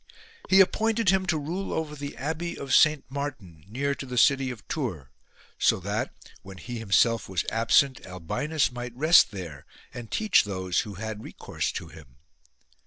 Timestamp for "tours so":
4.67-5.79